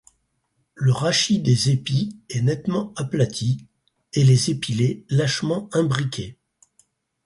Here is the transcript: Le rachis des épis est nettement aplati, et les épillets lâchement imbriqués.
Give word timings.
Le 0.73 0.91
rachis 0.91 1.37
des 1.37 1.69
épis 1.69 2.17
est 2.31 2.41
nettement 2.41 2.91
aplati, 2.95 3.67
et 4.13 4.23
les 4.23 4.49
épillets 4.49 5.03
lâchement 5.11 5.69
imbriqués. 5.73 6.37